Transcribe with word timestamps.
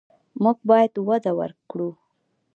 موږ 0.43 0.57
باید 0.69 0.93
وده 1.07 1.31
ورکړو. 1.39 1.89